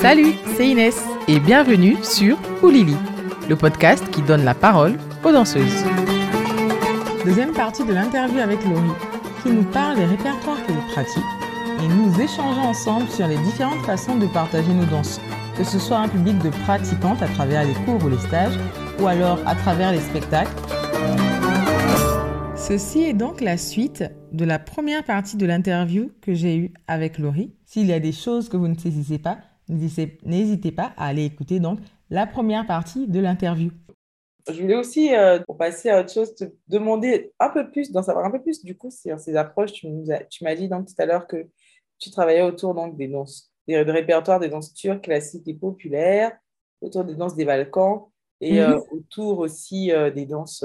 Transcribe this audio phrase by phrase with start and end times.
[0.00, 0.98] Salut, c'est Inès
[1.28, 2.96] et bienvenue sur Oulili,
[3.50, 5.84] le podcast qui donne la parole aux danseuses.
[7.22, 8.96] Deuxième partie de l'interview avec Laurie,
[9.42, 11.22] qui nous parle des répertoires qu'elle pratique
[11.82, 15.20] et nous échangeons ensemble sur les différentes façons de partager nos danses,
[15.58, 18.58] que ce soit un public de pratiquantes à travers les cours ou les stages,
[19.00, 20.56] ou alors à travers les spectacles.
[22.56, 27.18] Ceci est donc la suite de la première partie de l'interview que j'ai eue avec
[27.18, 27.52] Laurie.
[27.66, 29.36] S'il y a des choses que vous ne saisissez pas,
[29.70, 31.78] n'hésitez pas à aller écouter donc
[32.10, 33.70] la première partie de l'interview.
[34.48, 38.02] Je voulais aussi, euh, pour passer à autre chose, te demander un peu plus, d'en
[38.02, 39.72] savoir un peu plus du coup sur ces approches.
[39.72, 41.46] Tu m'as dit donc tout à l'heure que
[41.98, 46.32] tu travaillais autour donc, des danses, des, répertoires des danses turques classiques et populaires,
[46.80, 48.06] autour des danses des Balkans
[48.40, 48.58] et mhm.
[48.58, 50.64] euh, autour aussi euh, des danses,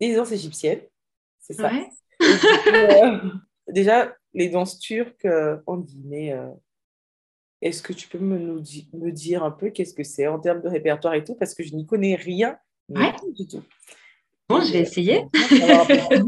[0.00, 0.80] des danses égyptiennes.
[1.40, 1.70] C'est ça.
[3.68, 5.28] déjà, les danses turques
[5.66, 6.34] en Guinée,
[7.62, 10.60] est-ce que tu peux me, nous me dire un peu qu'est-ce que c'est en termes
[10.60, 11.34] de répertoire et tout?
[11.34, 12.56] Parce que je n'y connais rien
[12.88, 13.62] du tout.
[14.48, 15.24] Bon, je vais essayer.
[15.32, 16.24] Euh,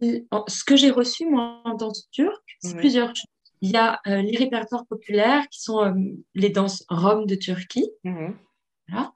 [0.48, 3.24] ce que j'ai reçu, moi, en danse turque, c'est plusieurs choses.
[3.62, 5.94] Il y a euh, les répertoires populaires qui sont euh,
[6.34, 7.90] les danses roms de Turquie.
[8.04, 8.36] Mhm.
[8.88, 9.12] Voilà.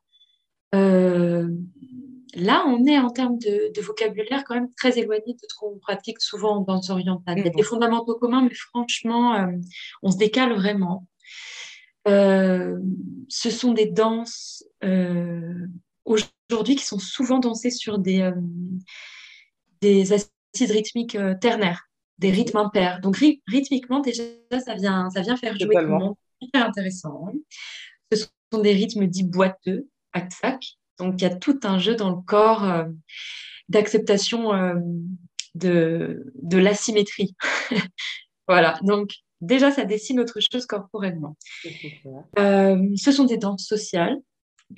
[2.35, 6.21] Là, on est en termes de, vocabulaire quand même très éloigné de ce qu'on pratique
[6.21, 7.39] souvent en danse orientale.
[7.39, 9.47] Il y a des fondamentaux communs, mais franchement, euh,
[10.03, 11.07] on se décale vraiment.
[12.09, 12.79] Euh,
[13.29, 15.67] ce sont des danses euh,
[16.05, 18.31] aujourd'hui qui sont souvent dansées sur des,
[19.81, 23.01] des assises rythmiques ternaires, des rythmes impairs.
[23.01, 23.17] Donc
[23.49, 24.23] rythmiquement, déjà,
[24.65, 26.15] ça vient, ça vient faire jouer tout le monde.
[26.41, 27.27] Hyper intéressant.
[28.13, 29.89] Ce sont des rythmes dits boiteux,
[30.31, 32.85] sac donc, il y a tout un jeu dans le corps euh,
[33.69, 34.75] d'acceptation euh,
[35.55, 37.35] de, de l'asymétrie.
[38.49, 41.37] voilà, donc déjà, ça dessine autre chose corporellement.
[42.39, 44.19] Euh, ce sont des danses sociales.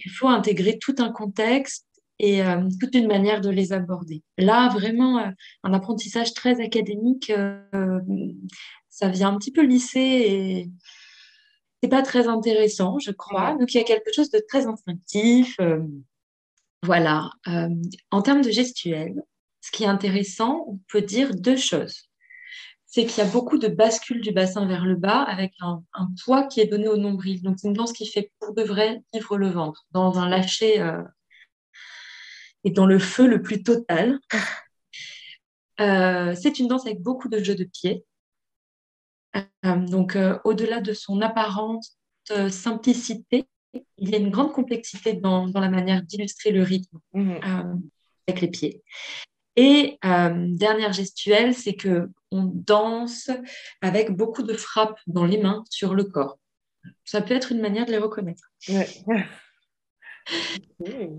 [0.05, 1.86] Il faut intégrer tout un contexte
[2.19, 2.41] et
[2.80, 4.23] toute une manière de les aborder.
[4.39, 5.19] Là, vraiment,
[5.64, 7.33] un apprentissage très académique,
[8.89, 10.70] ça vient un petit peu lisser et
[11.83, 13.57] c'est pas très intéressant, je crois.
[13.58, 15.58] Donc, il y a quelque chose de très instinctif.
[16.83, 17.31] Voilà.
[17.48, 17.69] Euh,
[18.11, 19.23] en termes de gestuelle,
[19.61, 22.09] ce qui est intéressant, on peut dire deux choses.
[22.87, 25.83] C'est qu'il y a beaucoup de bascule du bassin vers le bas avec un,
[26.25, 27.43] poids qui est donné au nombril.
[27.43, 30.81] Donc, c'est une danse qui fait pour de vrai vivre le ventre dans un lâcher
[30.81, 31.03] euh,
[32.65, 34.19] et dans le feu le plus total.
[35.81, 38.05] Euh, c'est une danse avec beaucoup de jeux de pieds.
[39.64, 41.85] donc, au-delà de son apparente
[42.51, 47.40] simplicité, il y a une grande complexité dans, la manière d'illustrer le rythme mhm.
[47.44, 47.74] euh,
[48.27, 48.83] avec les pieds.
[49.56, 53.30] Et euh, dernière gestuelle, c'est que on danse
[53.83, 56.38] avec beaucoup de frappes dans les mains sur le corps.
[57.05, 58.50] Ça peut être une manière de les reconnaître.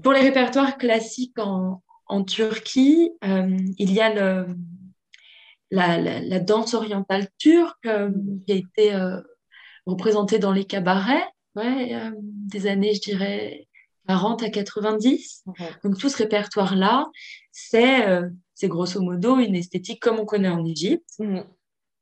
[0.01, 1.81] Pour les répertoires classiques en,
[2.25, 4.55] Turquie, euh, il y a le,
[5.71, 7.87] la, danse orientale turque
[8.45, 8.95] qui a été
[9.85, 13.67] représentée dans les cabarets ouais, euh, des années, je dirais,
[14.07, 15.43] 40 à 90.
[15.83, 17.05] Donc tout ce répertoire-là,
[17.51, 18.29] c'est euh,
[18.63, 21.43] grosso modo une esthétique comme on connaît en Égypte, mhm.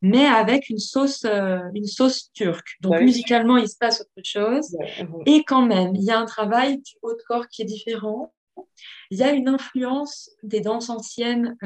[0.01, 2.77] mais avec une sauce, euh, une sauce turque.
[2.81, 4.75] Donc bah musicalement, il se passe autre chose.
[4.99, 5.23] Mhm.
[5.25, 8.33] Et quand même, il y a un travail du haut de corps qui est différent.
[9.09, 11.57] Il y a une influence des danses anciennes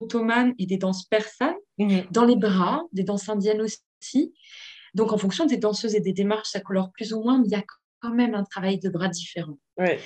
[0.00, 2.04] ottomanes et des danses persanes mhm.
[2.10, 4.34] dans les bras, des danses indiennes aussi.
[4.94, 7.52] Donc, en fonction des danseuses et des démarches, ça colore plus ou moins, mais il
[7.52, 7.64] y a
[8.00, 9.58] quand même un travail de bras différent.
[9.78, 9.98] Il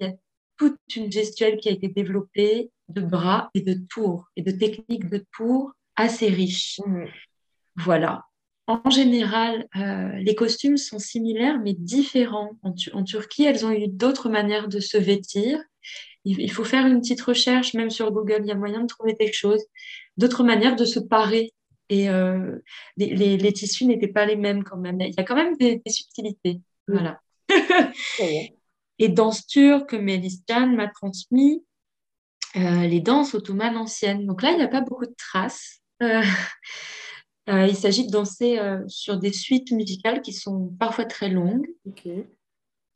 [0.00, 0.12] y a
[0.56, 5.08] toute une gestuelle qui a été développée de bras et de tours et de techniques
[5.08, 6.80] de tours assez riches.
[6.86, 7.04] Mmh.
[7.76, 8.24] Voilà.
[8.68, 12.58] En général, euh, les costumes sont similaires mais différents.
[12.62, 15.60] En, en Turquie, elles ont eu d'autres manières de se vêtir.
[16.28, 19.14] Il, faut faire une petite recherche, même sur Google, il y a moyen de trouver
[19.14, 19.62] quelque chose.
[20.16, 21.52] D'autres manières de se parer
[21.88, 22.58] et euh,
[22.96, 25.00] les, tissus n'étaient pas les mêmes quand même.
[25.00, 26.60] Il y a quand même des, subtilités.
[26.88, 27.20] Voilà.
[28.98, 31.64] et danse turque, Melistan m'a transmis
[32.56, 34.26] euh, les danses ottomanes anciennes.
[34.26, 35.80] Donc là, il n'y a pas beaucoup de traces.
[36.02, 36.22] Euh,
[37.48, 38.58] il s'agit de danser
[38.88, 41.68] sur des suites musicales qui sont parfois très longues.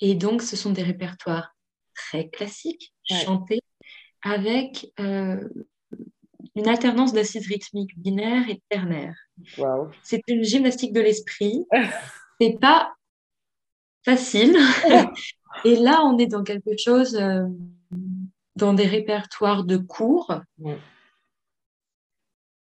[0.01, 1.55] Et donc, ce sont des répertoires
[1.95, 3.61] très classiques, chantés,
[4.23, 4.93] avec
[6.55, 9.17] une alternance d'assises rythmiques binaires et ternaires.
[10.03, 11.67] C'est une gymnastique de l'esprit.
[12.41, 12.95] C'est pas
[14.05, 14.57] facile.
[15.65, 17.45] et là, on est dans quelque chose, euh,
[18.57, 20.41] dans des répertoires de cours,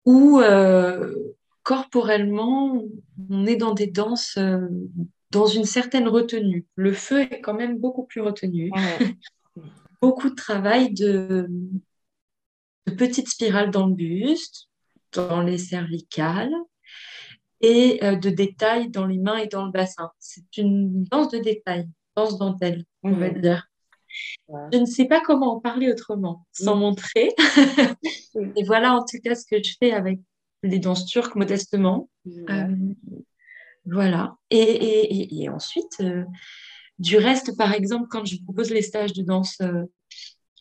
[0.04, 1.14] où euh,
[1.62, 2.82] corporellement,
[3.30, 4.66] on est dans des danses euh,
[5.30, 6.64] dans une certaine retenue.
[6.76, 8.70] Le feu est quand même beaucoup plus retenu.
[10.00, 11.48] beaucoup de travail de,
[12.88, 14.68] de petites spirales dans le buste,
[15.12, 16.52] dans les cervicales
[17.60, 20.10] et euh, de détails dans les mains et dans le bassin.
[20.18, 23.68] C'est une danse de détails, danse dentelle, on va dire.
[24.72, 27.34] Je ne sais pas comment en parler autrement, sans montrer.
[28.56, 30.20] et voilà en tout cas ce que je fais avec
[30.62, 32.08] les danses turques modestement.
[32.26, 32.76] Euh,
[33.84, 34.36] voilà.
[34.50, 36.24] Et, et, ensuite, euh,
[36.98, 39.84] du reste, par exemple, quand je propose les stages de danse, euh,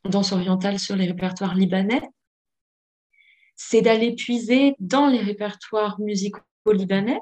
[0.05, 2.01] danse orientale sur les répertoires libanais,
[3.57, 6.39] c'est d'aller puiser dans les répertoires musicaux
[6.71, 7.19] libanais.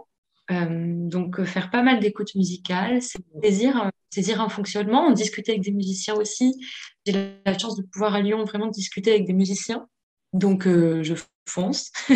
[0.49, 6.15] donc, faire pas mal d'écoutes musicales, c'est saisir, saisir un fonctionnement, discuter avec des musiciens
[6.15, 6.53] aussi.
[7.05, 9.87] J'ai la chance de pouvoir à Lyon vraiment discuter avec des musiciens.
[10.33, 11.13] Donc, je
[11.47, 11.91] fonce.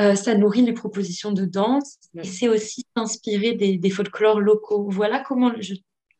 [0.00, 4.88] Euh, ça nourrit les propositions de danse et c'est aussi s'inspirer des, des, folklores locaux.
[4.90, 5.52] Voilà comment,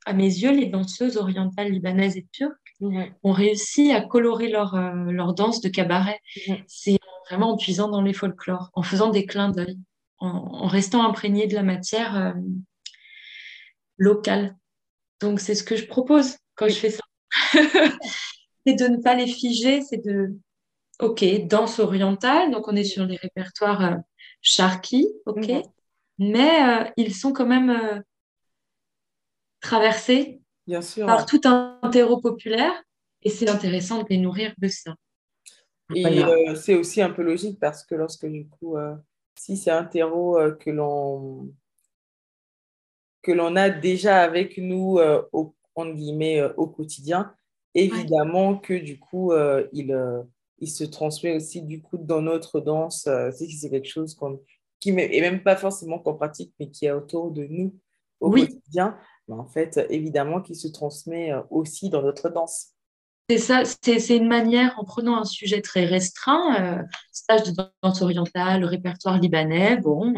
[0.05, 5.11] à mes yeux, les danseuses orientales libanaises et turques ont réussi à colorer leur, euh,
[5.11, 6.21] leur danse de cabaret.
[6.67, 9.79] C'est vraiment en puisant dans les folklores, en faisant des clins d'œil,
[10.19, 12.33] en, restant imprégné de la matière euh,
[13.97, 14.57] locale.
[15.21, 17.03] Donc c'est ce que je propose quand je fais ça.
[18.67, 20.37] c'est de ne pas les figer, c'est de
[21.03, 23.97] Ok, danse orientale, donc on est sur les répertoires euh,
[24.41, 25.51] charqui, ok,
[26.19, 28.05] mais euh, ils sont quand même
[29.63, 30.41] euh, traversés
[31.07, 32.73] par tout un terreau populaire
[33.23, 34.95] et c'est intéressant de les nourrir de ça.
[35.95, 36.05] Et
[36.57, 38.77] c'est aussi un peu logique parce que lorsque du coup,
[39.39, 41.53] si c'est un terreau que l'on
[43.21, 44.99] que l'on a déjà avec nous
[45.33, 47.35] au, guillemets, au quotidien,
[47.75, 49.33] évidemment que du coup,
[49.73, 49.95] il
[50.63, 53.07] il se transmet aussi du coup dans notre danse.
[53.09, 54.41] Euh, c'est quelque chose qu'on,
[54.79, 57.75] qui est même pas forcément qu'on pratique, mais qui est autour de nous
[58.21, 58.97] au quotidien.
[59.29, 62.69] Mais en fait, évidemment, qui se transmet euh, aussi dans notre danse.
[63.31, 66.83] C'est ça, c'est une manière, en prenant un sujet très restreint, euh,
[67.13, 67.53] stage de
[67.83, 70.15] danse orientale, le répertoire libanais, bon,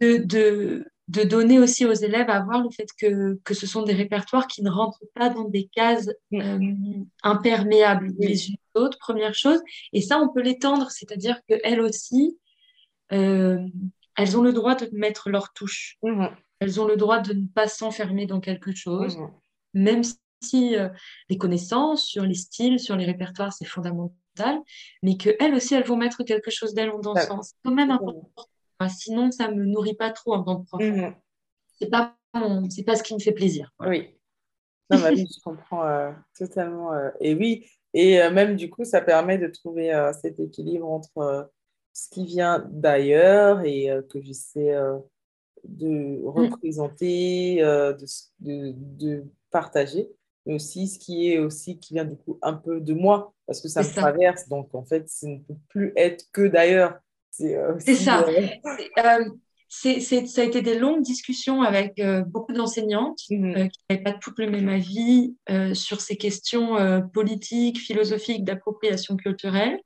[0.00, 3.82] de, de, de donner aussi aux élèves à voir le fait que, que ce sont
[3.82, 6.58] des répertoires qui ne rentrent pas dans des cases euh,
[7.22, 9.60] imperméables les unes aux autres, première chose.
[9.92, 12.38] Et ça, on peut l'étendre, c'est-à-dire qu'elles aussi,
[13.12, 13.58] euh,
[14.16, 15.98] elles ont le droit de mettre leur touche.
[16.02, 16.26] Mmh.
[16.64, 19.30] Elles ont le droit de ne pas s'enfermer dans quelque chose, mmh.
[19.74, 20.02] même
[20.42, 20.88] si euh,
[21.28, 24.58] les connaissances sur les styles, sur les répertoires, c'est fondamental,
[25.02, 27.42] mais qu'elles aussi, elles vont mettre quelque chose d'elles en dansant.
[27.42, 28.48] C'est quand même important
[28.88, 30.82] sinon, ça me nourrit pas trop en tant que prof.
[30.82, 31.14] Mhm.
[31.78, 32.16] C'est pas
[32.68, 33.72] c'est pas ce qui me fait plaisir.
[33.78, 34.18] Oui.
[34.90, 36.92] Non, bah je comprends euh, totalement.
[36.92, 41.50] Euh, et oui, et euh, même du coup, ça permet de trouver cet équilibre entre
[41.92, 44.76] ce qui vient d'ailleurs et que j'essaie
[45.64, 46.26] de mm.
[46.26, 48.06] représenter, de,
[48.40, 50.08] de, de, partager,
[50.46, 53.60] mais aussi ce qui est aussi qui vient du coup un peu de moi, parce
[53.60, 54.48] que ça me traverse.
[54.48, 56.98] Donc en fait, ça ne peut plus être que d'ailleurs.
[57.40, 58.24] Euh, c'est ça.
[58.26, 59.24] Euh,
[59.68, 63.68] c'est, ça a été des longues discussions avec euh, beaucoup d'enseignantes mhm.
[63.70, 65.34] qui n'avaient pas toutes le même avis
[65.74, 66.76] sur ces questions
[67.12, 69.80] politiques, philosophiques, d'appropriation culturelle,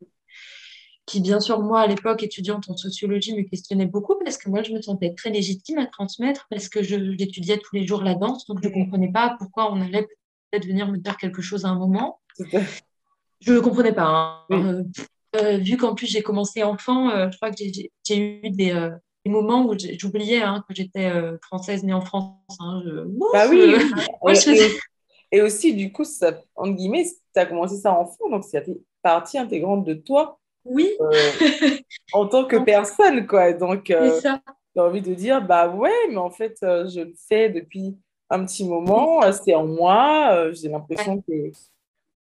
[1.09, 4.63] qui bien sûr, moi, à l'époque, étudiante en sociologie, me questionnait beaucoup parce que moi,
[4.63, 8.47] je me sentais très légitime à transmettre parce que j'étudiais tous les jours la danse,
[8.47, 8.85] donc je ne mhm.
[8.85, 10.07] comprenais pas pourquoi on allait
[10.51, 12.21] peut-être venir me dire quelque chose à un moment.
[13.41, 14.47] Je ne comprenais pas.
[14.51, 14.85] Hein.
[15.37, 18.91] Euh, vu qu'en plus j'ai commencé enfant, euh, je crois que j'ai eu des, euh,
[19.25, 21.11] des, moments où j'oubliais hein, que j'étais
[21.43, 22.35] française née en France.
[22.61, 22.83] Hein,
[23.33, 23.75] bah oui,
[25.33, 28.65] et, aussi du coup, ça, entre guillemets, tu as commencé ça enfant, donc c'est
[29.03, 30.38] partie intégrante de toi.
[30.69, 30.91] Oui.
[32.13, 33.53] en tant que personne, quoi.
[33.53, 34.41] Donc, tu as
[34.77, 37.97] envie de dire, bah ouais, mais en fait, je le fais depuis
[38.31, 41.51] un petit moment, c'est en moi, j'ai l'impression que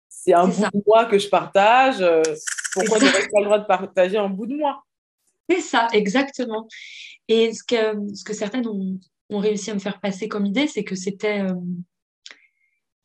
[0.09, 2.05] c'est un bout de moi que je partage.
[2.73, 4.83] Pourquoi n'aurais pas le droit de partager un bout de moi?
[5.49, 6.69] C'est ça, exactement.
[7.29, 8.99] Et ce que, ce que certaines ont,
[9.31, 11.55] réussi à me faire passer comme idée, c'est que c'était euh,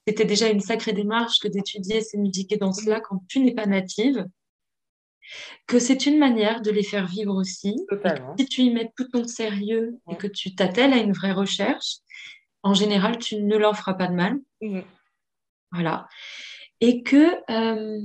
[0.07, 3.65] c'était déjà une sacrée démarche que d'étudier ces musiques et danses-là quand tu n'es pas
[3.65, 4.25] native,
[5.67, 7.75] que c'est une manière de les faire vivre aussi.
[8.37, 11.97] Si tu y mets tout ton sérieux et que tu t'attelles à une vraie recherche,
[12.63, 14.37] en général, tu ne leur feras pas de mal.
[14.61, 14.81] Mmh.
[15.71, 16.07] Voilà.
[16.79, 18.01] Et que euh,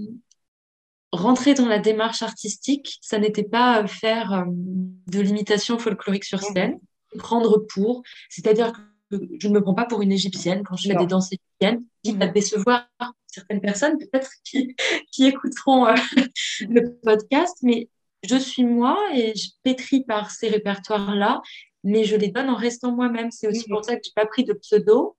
[1.12, 6.54] rentrer dans la démarche artistique, ça n'était pas faire euh, de l'imitation folklorique sur mhm.
[6.54, 6.80] scène,
[7.18, 8.78] prendre pour, c'est-à-dire que
[9.10, 12.20] je ne me prends pas pour une égyptienne quand je fais des danses égyptiennes, quitte
[12.22, 12.32] à mhm.
[12.32, 12.88] décevoir
[13.26, 15.94] certaines personnes peut-être qui, écouteront euh,
[16.68, 17.88] le podcast, mais
[18.22, 21.42] je suis moi et je pétris par ces répertoires-là,
[21.84, 23.30] mais je les donne en restant moi-même.
[23.30, 25.16] C'est aussi pour ça que je n'ai pas pris de pseudo.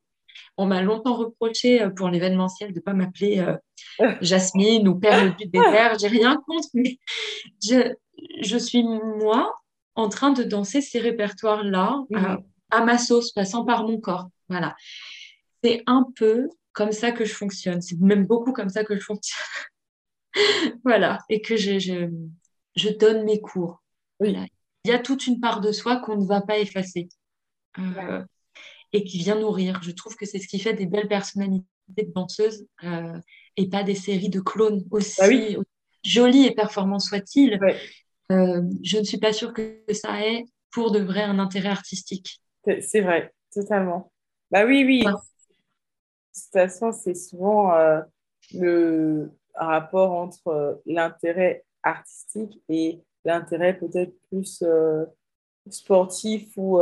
[0.58, 5.36] On m'a longtemps reproché euh, pour l'événementiel de ne pas m'appeler euh, Jasmine ou Perle
[5.36, 5.98] du désert.
[6.00, 6.98] J'ai rien contre, mais
[7.63, 7.94] je,
[8.41, 9.53] je, suis moi
[9.96, 12.38] en train de danser ces répertoires-là à,
[12.71, 14.29] à, ma sauce, passant par mon corps.
[14.50, 14.75] Voilà.
[15.63, 17.81] C'est un peu comme ça que je fonctionne.
[17.81, 19.45] C'est même beaucoup comme ça que je fonctionne.
[20.83, 21.19] voilà.
[21.29, 22.09] Et que je, je,
[22.75, 23.83] je, donne mes cours.
[24.19, 24.47] Il
[24.86, 27.09] y a toute une part de soi qu'on ne va pas effacer.
[27.79, 28.24] Euh,
[28.93, 29.81] et qui vient nourrir.
[29.83, 33.19] Je trouve que c'est ce qui fait des belles personnalités de danseuses euh,
[33.55, 35.62] et pas des séries de clones aussi, ah
[36.03, 37.59] jolies et performantes soient-ils.
[38.31, 42.41] Euh, je ne suis pas sûre que ça ait pour de vrai un intérêt artistique.
[42.81, 44.12] C'est vrai, totalement.
[44.51, 45.03] Bah oui, oui.
[45.03, 48.01] De toute façon, c'est souvent euh,
[48.53, 54.63] le rapport entre l'intérêt artistique et l'intérêt peut-être plus
[55.69, 56.79] sportif ou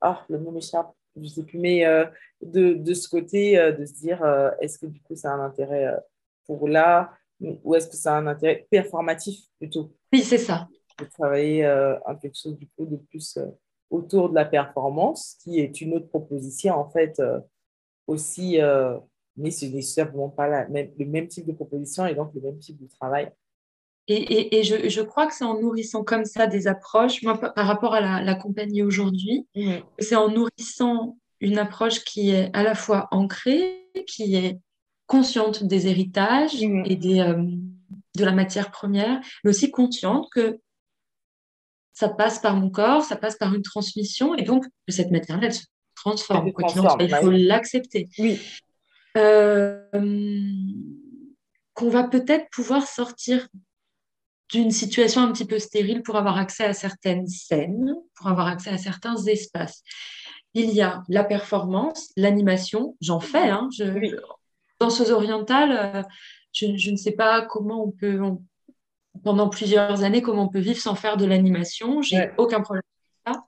[0.00, 2.06] ah, le mot m'échappe, je ne sais plus, mais euh,
[2.40, 5.34] de, de, ce côté, euh, de se dire, euh, est-ce que du coup, ça a
[5.34, 5.94] un intérêt
[6.46, 9.92] pour là ou est-ce que ça a un intérêt performatif plutôt?
[10.12, 10.68] Oui, c'est ça.
[10.98, 13.38] De travailler à quelque chose du coup de plus
[13.90, 17.20] autour de la performance, qui est une autre proposition en fait
[18.06, 18.58] aussi,
[19.36, 22.40] mais ce n'est simplement pas la même, le même type de proposition et donc le
[22.40, 23.30] même type de travail.
[24.12, 28.22] Et, je, crois que c'est en nourrissant comme ça des approches, moi par rapport à
[28.22, 29.46] la, compagnie aujourd'hui,
[29.98, 34.58] c'est en nourrissant une approche qui est à la fois ancrée, qui est
[35.06, 37.42] consciente des héritages et des, euh,
[38.16, 40.58] de la matière première, mais aussi consciente que
[41.92, 45.54] ça passe par mon corps, ça passe par une transmission, et donc cette matière-là, elle
[45.54, 46.52] se transforme.
[46.52, 46.68] Quoi
[47.00, 48.08] il bah faut l'accepter.
[48.18, 48.40] Oui.
[49.16, 49.82] Euh,
[51.74, 53.48] qu'on va peut-être pouvoir sortir
[54.50, 58.70] d'une situation un petit peu stérile pour avoir accès à certaines scènes, pour avoir accès
[58.70, 59.82] à certains espaces.
[60.54, 63.48] Il y a la performance, l'animation, j'en fais.
[63.48, 63.84] Hein, je,
[64.80, 66.02] Danseuse orientale, euh,
[66.52, 68.20] je, ne sais pas comment on peut,
[69.24, 72.02] pendant plusieurs années, comment on peut vivre sans faire de l'animation.
[72.02, 72.82] J'ai aucun problème
[73.24, 73.44] avec ça.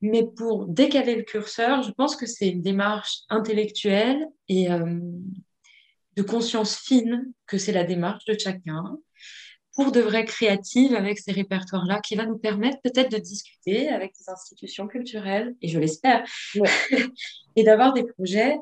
[0.00, 5.00] Mais pour décaler le curseur, je pense que c'est une démarche intellectuelle et euh,
[6.16, 8.98] de conscience fine que c'est la démarche de chacun
[9.74, 14.12] pour de vraies créatives avec ces répertoires-là, qui va nous permettre peut-être de discuter avec
[14.18, 16.24] des institutions culturelles, et je l'espère,
[17.56, 18.56] et d'avoir des projets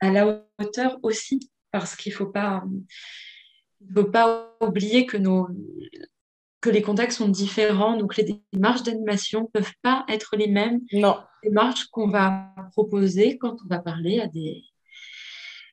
[0.00, 2.64] à la hauteur aussi, parce qu'il ne faut pas,
[3.94, 5.48] faut pas oublier que, nos,
[6.60, 10.80] que les contextes sont différents, donc les démarches d'animation ne peuvent pas être les mêmes
[10.92, 11.16] non.
[11.42, 14.64] démarches qu'on va proposer quand on va parler à des,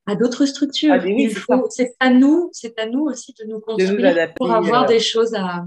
[0.05, 0.93] à d'autres structures.
[0.93, 4.99] Ah, c'est à nous, c'est à nous aussi de nous construire pour avoir euh, des
[4.99, 5.65] choses à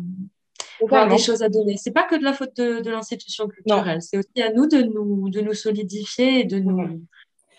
[0.82, 1.76] avoir des choses à donner.
[1.76, 5.30] C'est pas que de la faute de, l'institution culturelle, c'est aussi à nous de nous
[5.30, 7.02] de nous solidifier et de nous.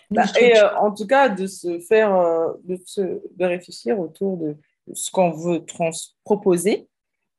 [0.09, 4.37] Bah, et euh, en tout cas de se faire euh, de, se, de réfléchir autour
[4.37, 4.55] de
[4.93, 5.91] ce qu'on veut trans
[6.23, 6.87] proposer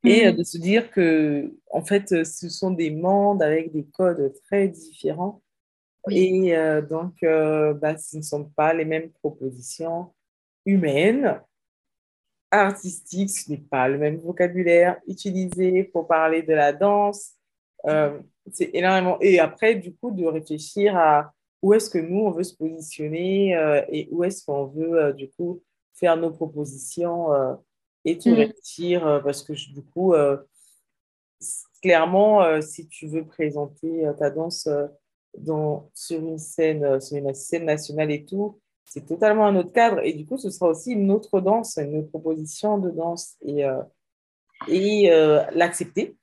[0.05, 0.37] et mhm.
[0.37, 5.41] de se dire que en fait ce sont des mondes avec des codes très différents
[6.11, 10.15] et euh, donc, euh, bah, ce ne sont pas les mêmes propositions
[10.65, 11.41] humaines,
[12.51, 17.33] artistiques, ce n'est pas le même vocabulaire utilisé pour parler de la danse.
[17.87, 18.19] Euh,
[18.53, 19.19] c'est énormément.
[19.21, 23.53] Et après, du coup, de réfléchir à où est-ce que nous, on veut se positionner
[23.91, 25.62] et où est-ce qu'on veut, du coup,
[25.95, 27.29] faire nos propositions
[28.05, 28.35] et tout mmh.
[28.35, 29.21] réfléchir.
[29.25, 30.15] parce que, du coup,
[31.83, 34.69] clairement, si tu veux présenter ta danse
[35.95, 40.00] sur une scène, euh, sur une scène nationale et tout, c'est totalement un autre cadre.
[40.05, 43.65] Et du coup, ce sera aussi une autre danse, une autre proposition de danse et,
[43.65, 43.83] euh,
[44.67, 46.17] et euh, l'accepter.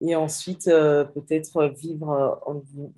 [0.00, 2.40] Et ensuite, peut-être vivre,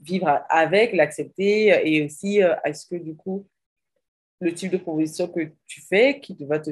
[0.03, 3.47] vivre avec, l'accepter et aussi, est-ce que du coup,
[4.41, 6.71] le type de proposition que tu fais, qui, va te,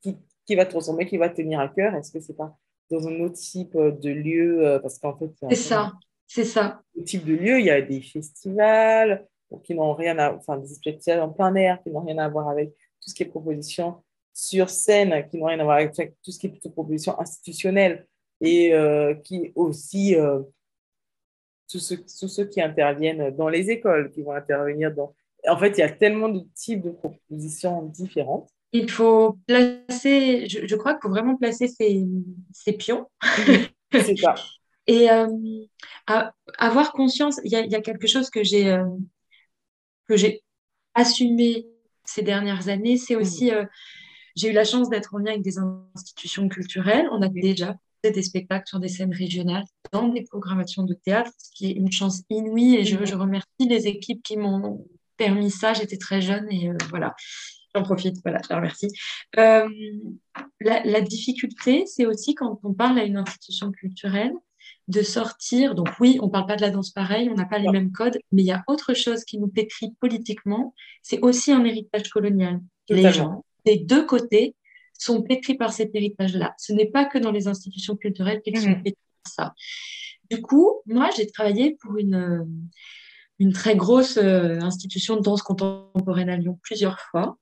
[0.00, 2.56] qui, qui va te ressembler, qui va te tenir à cœur, est-ce que c'est pas
[2.90, 5.92] dans un autre type de lieu Parce qu'en fait, c'est ça.
[6.32, 6.80] C'est ça.
[6.94, 9.26] Le type de lieu, il y a des festivals
[9.64, 12.48] qui n'ont rien à, enfin des festivals en plein air qui n'ont rien à voir
[12.48, 13.96] avec tout ce qui est proposition
[14.32, 18.06] sur scène, qui n'ont rien à voir avec tout ce qui est plutôt proposition institutionnelle
[18.40, 20.40] et euh, qui aussi euh,
[21.70, 25.14] tous, ceux, tous, ceux, qui interviennent dans les écoles, qui vont intervenir dans.
[25.48, 28.50] En fait, il y a tellement de types de propositions différentes.
[28.72, 32.06] Il faut placer, je, je crois qu'il faut vraiment placer ces,
[32.52, 33.06] ces pions.
[33.92, 34.34] C'est ça.
[34.86, 35.28] Et euh,
[36.58, 38.84] avoir conscience, il y, a quelque chose que j'ai euh,
[40.08, 40.42] j'ai
[40.94, 41.68] assumé
[42.04, 43.64] ces dernières années, c'est aussi euh,
[44.34, 45.58] j'ai eu la chance d'être en lien avec des
[45.94, 47.08] institutions culturelles.
[47.12, 51.50] On a déjà des spectacles sur des scènes régionales dans des programmations de théâtre, ce
[51.54, 52.76] qui est une chance inouïe.
[52.76, 55.74] Et je, je remercie les équipes qui m'ont permis ça.
[55.74, 57.14] J'étais très jeune et voilà.
[57.74, 58.88] J'en profite, voilà, je la remercie.
[59.38, 59.68] Euh,
[60.60, 64.32] la, difficulté, c'est aussi quand on parle à une institution culturelle
[64.88, 65.74] de sortir.
[65.76, 67.92] Donc oui, on ne parle pas de la danse pareil, on n'a pas les mêmes
[67.92, 70.74] codes, mais il y a autre chose qui nous pétrit politiquement.
[71.02, 72.60] C'est aussi un héritage colonial.
[72.88, 74.54] Les gens des deux côtés
[75.02, 76.54] sont pétris par cet héritage-là.
[76.58, 78.82] Ce n'est pas que dans les institutions culturelles qu'ils sont mhm.
[78.82, 79.54] pétris par ça.
[80.30, 82.46] Du coup, moi, j'ai travaillé pour une,
[83.38, 87.38] une très grosse euh, institution de danse contemporaine à Lyon plusieurs fois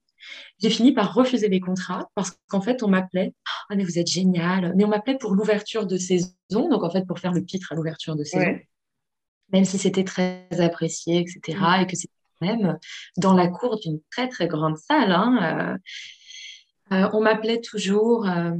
[0.61, 3.35] j'ai fini par refuser les contrats parce qu'en fait, on m'appelait
[3.69, 4.75] Ah, mais vous êtes génial.
[4.77, 7.75] Mais on m'appelait pour l'ouverture de saison, donc en fait, pour faire le pitre à
[7.75, 8.59] l'ouverture de saison,
[9.53, 11.59] même si c'était très apprécié, etc.
[11.59, 11.83] Mm.
[11.83, 12.79] Et que c'était même
[13.17, 15.13] dans la cour d'une très, très grande salle.
[15.13, 15.79] Hein, euh,
[16.93, 18.29] euh, on m'appelait toujours.
[18.29, 18.53] Euh,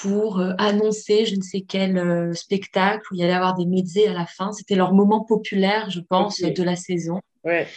[0.00, 4.12] pour annoncer je ne sais quel spectacle où il y allait avoir des médias à
[4.12, 4.50] la fin.
[4.50, 7.20] C'était leur moment populaire, je pense, de la saison.
[7.44, 7.68] Ouais.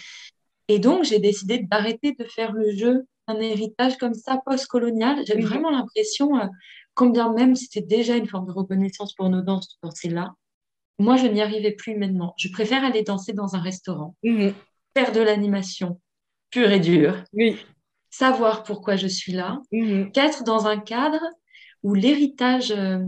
[0.67, 5.23] Et donc, j'ai décidé d'arrêter de faire le jeu un héritage comme ça post-colonial.
[5.25, 6.45] J'avais vraiment l'impression, euh,
[6.93, 10.33] quand bien même c'était déjà une forme de reconnaissance pour nos danses de là,
[10.99, 12.33] moi, je n'y arrivais plus maintenant.
[12.37, 14.53] Je préfère aller danser dans un restaurant, mhm.
[14.95, 16.01] faire de l'animation
[16.49, 17.57] pure et dure, oui.
[18.09, 20.11] Savoir pourquoi je suis là, mhm.
[20.11, 21.21] qu'être dans un cadre
[21.83, 22.99] où l'héritage euh,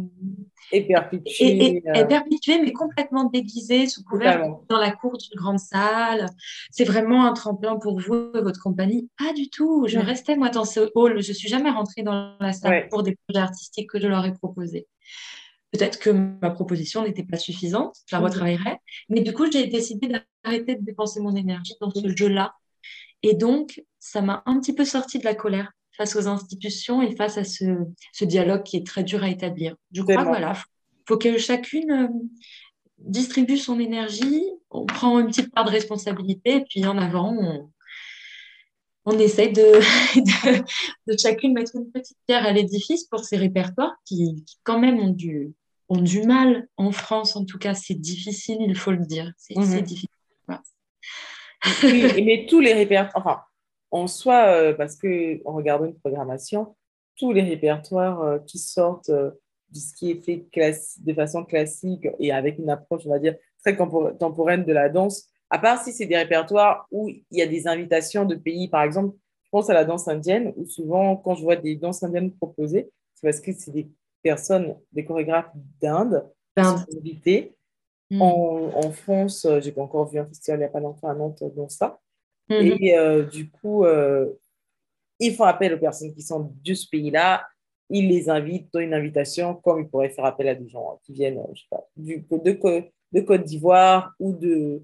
[0.71, 1.81] est perpétué.
[1.93, 6.27] Est, perpétué, mais complètement déguisé, sous couvert dans la cour d'une grande salle.
[6.71, 9.09] C'est vraiment un tremplin pour vous et votre compagnie.
[9.17, 9.85] Pas du tout.
[9.87, 11.21] Je restais, moi, dans ce hall.
[11.21, 14.33] Je suis jamais rentrée dans la salle pour des projets artistiques que je leur ai
[14.33, 14.87] proposés.
[15.71, 18.77] Peut-être que ma proposition n'était pas suffisante, je la retravaillerai.
[19.09, 22.53] Mais du coup, j'ai décidé d'arrêter de dépenser mon énergie dans ce jeu-là.
[23.23, 27.15] Et donc, ça m'a un petit peu sorti de la colère face aux institutions et
[27.15, 27.65] face à ce,
[28.13, 29.75] ce dialogue qui est très dur à établir.
[29.91, 30.53] Je crois voilà,
[31.07, 32.07] faut que chacune euh,
[32.99, 37.69] distribue son énergie, on prend une petite part de responsabilité et puis en avant, on,
[39.05, 39.81] on essaye de,
[41.07, 45.09] de, chacune mettre une petite pierre à l'édifice pour ces répertoires qui, quand même ont
[45.09, 45.53] du,
[45.89, 47.35] ont du mal en France.
[47.35, 49.31] En tout cas, c'est difficile, il faut le dire.
[49.37, 49.81] C'est mhm.
[49.81, 50.09] difficile.
[51.83, 53.41] mais tous les répertoires, enfin,
[53.91, 56.75] en soi, euh, parce qu'en regardant une programmation,
[57.17, 59.31] tous les répertoires euh, qui sortent euh,
[59.69, 60.45] de ce qui est fait
[60.99, 65.27] de façon classique et avec une approche, on va dire, très contemporaine de la danse,
[65.49, 68.83] à part si c'est des répertoires où il y a des invitations de pays, par
[68.83, 72.31] exemple, je pense à la danse indienne, où souvent, quand je vois des danses indiennes
[72.31, 73.89] proposées, c'est parce que c'est des
[74.21, 76.23] personnes, des chorégraphes d'Inde
[76.55, 77.55] qui sont invités.
[78.11, 78.21] Hmm.
[78.21, 81.13] En, en, France, j'ai pas encore vu un festival il n'y a pas longtemps à
[81.13, 81.99] Nantes dans ça.
[82.49, 82.77] Mhm.
[82.81, 84.27] Et euh, du coup, euh,
[85.19, 87.45] ils font appel aux personnes qui sont de ce pays-là.
[87.89, 91.13] Ils les invitent dans une invitation, comme ils pourraient faire appel à des gens qui
[91.13, 94.81] viennent, je sais pas, du, de, de Côte d'Ivoire ou de,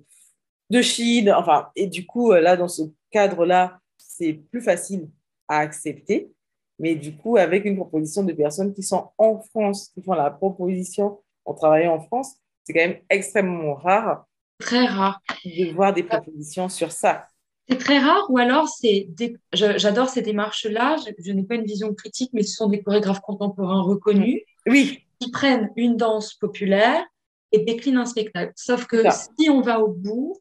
[0.69, 1.31] de Chine.
[1.31, 5.09] Enfin, et du coup, euh, là, dans ce cadre-là, c'est plus facile
[5.47, 6.31] à accepter.
[6.77, 10.29] Mais du coup, avec une proposition de personnes qui sont en France, qui font la
[10.29, 14.25] proposition en travaillant en France, c'est quand même extrêmement rare.
[14.59, 15.21] Très rare.
[15.45, 17.27] De voir des propositions sur ça.
[17.69, 19.09] C'est très rare, ou alors c'est
[19.53, 20.97] j'adore ces démarches-là.
[21.17, 25.03] Je, n'ai pas une vision critique, mais ce sont des chorégraphes contemporains reconnus oui.
[25.19, 27.03] qui prennent une danse populaire
[27.51, 28.53] et déclinent un spectacle.
[28.55, 29.03] Sauf que
[29.39, 30.39] si on va au bout,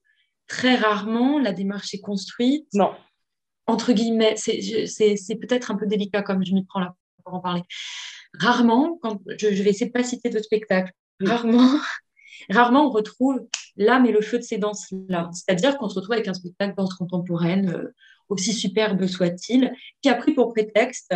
[0.49, 2.67] très rarement la démarche est construite.
[2.75, 2.93] Non.
[3.67, 7.63] Entre guillemets, c'est peut-être un peu délicat comme je m'y prends là pour en parler.
[8.39, 11.79] Rarement, quand je, vais essayer de pas citer de spectacle, rarement
[12.51, 15.31] Rarement on retrouve l'âme et le feu de ces danses-là.
[15.33, 17.95] C'est-à-dire qu'on se retrouve avec un spectacle de danse contemporaine, euh,
[18.29, 21.15] aussi superbe soit-il, qui a pris pour prétexte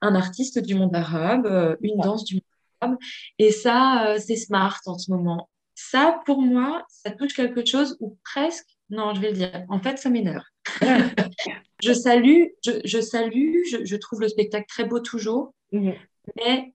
[0.00, 2.42] un artiste du monde arabe, euh, une danse du monde
[2.80, 2.98] arabe.
[3.38, 5.48] Et ça, euh, c'est smart en ce moment.
[5.74, 9.80] Ça, pour moi, ça touche quelque chose ou presque, non, je vais le dire, en
[9.80, 10.42] fait, ça m'énerve.
[11.82, 15.94] je salue, je, salue, je, trouve le spectacle très beau toujours, mhm.
[16.36, 16.74] mais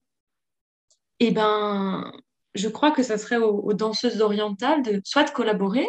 [1.19, 2.11] eh ben,
[2.55, 5.87] je crois que ça serait aux, danseuses orientales de soit de collaborer,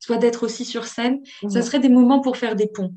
[0.00, 1.20] soit d'être aussi sur scène.
[1.48, 1.62] Ça mhm.
[1.62, 2.94] serait des moments pour faire des ponts.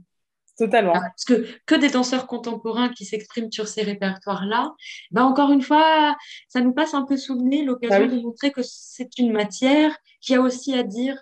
[0.58, 0.94] Totalement.
[0.96, 4.74] Ah, parce que que des danseurs contemporains qui s'expriment sur ces répertoires-là,
[5.12, 6.16] ben encore une fois,
[6.50, 9.32] ça nous passe un peu sous le nez l'occasion bah de montrer que c'est une
[9.32, 11.22] matière qui a aussi à dire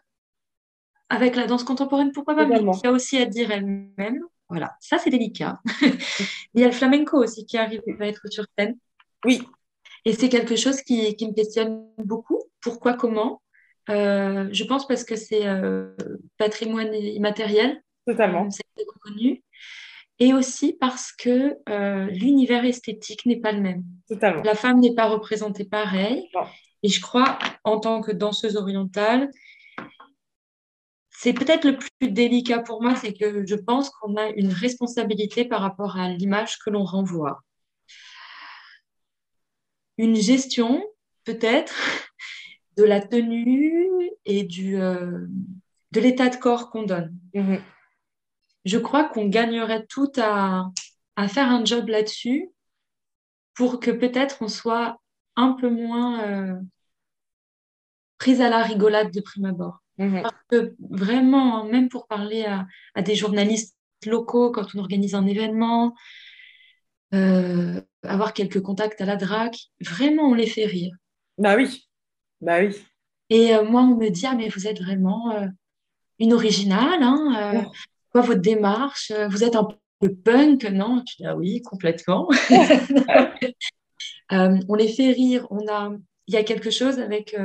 [1.09, 4.21] avec la danse contemporaine, pourquoi pas, mais qui a aussi à dire elle-même.
[4.47, 5.59] Voilà, ça c'est délicat.
[6.53, 8.77] Il y a le flamenco aussi qui arrive à être sur scène.
[9.25, 9.41] Oui,
[10.05, 12.41] et c'est quelque chose qui, qui, me questionne beaucoup.
[12.61, 13.41] Pourquoi, comment?
[13.89, 15.95] Euh, Je pense parce que c'est euh,
[16.37, 17.81] patrimoine immatériel.
[18.05, 18.49] Totalement.
[18.51, 19.43] C'est reconnu.
[20.19, 23.83] et aussi parce que euh, l'univers esthétique n'est pas le même.
[24.07, 24.43] Totalement.
[24.43, 26.29] La femme n'est pas représentée pareil.
[26.83, 29.31] Et je crois, en tant que danseuse orientale,
[31.09, 35.45] c'est peut-être le plus délicat pour moi, c'est que je pense qu'on a une responsabilité
[35.45, 37.41] par rapport à l'image que l'on renvoie.
[39.97, 40.83] Une gestion,
[41.23, 41.75] peut-être,
[42.77, 45.27] de la tenue et du, euh,
[45.91, 47.17] de l'état de corps qu'on donne.
[47.33, 47.61] Mhm.
[48.65, 50.71] Je crois qu'on gagnerait tout à,
[51.15, 52.49] à faire un job là-dessus
[53.53, 54.99] pour que peut-être on soit
[55.35, 56.59] un peu moins euh,
[58.17, 59.79] prise à la rigolade de prime abord.
[59.97, 60.23] Mhm.
[60.23, 65.15] Parce que vraiment, hein, même pour parler à, à des journalistes locaux quand on organise
[65.15, 65.95] un événement,
[67.13, 70.95] euh, avoir quelques contacts à la DRAC, vraiment on les fait rire.
[71.37, 71.87] Bah oui,
[72.41, 72.75] bah oui.
[73.29, 75.47] Et euh, moi, on me dit, ah, mais vous êtes vraiment euh,
[76.19, 77.61] une originale, hein, euh,
[78.11, 79.67] quoi votre démarche, vous êtes un
[79.99, 81.03] peu punk, non?
[81.07, 82.29] Je dis, ah oui, complètement.
[84.31, 85.91] On les fait rire, on a,
[86.27, 87.35] il y a quelque chose avec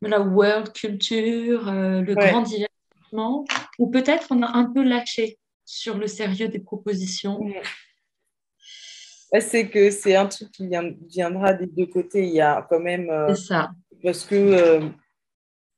[0.00, 2.30] la world culture, le Ouais.
[2.30, 3.44] grand divertissement,
[3.78, 7.40] ou peut-être on a un peu lâché sur le sérieux des propositions.
[7.40, 7.62] Ouais,
[9.40, 12.24] C'est que c'est un truc qui viendra des deux côtés.
[12.26, 13.08] Il y a quand même.
[13.10, 13.70] euh, ça.
[14.02, 14.88] parce que euh,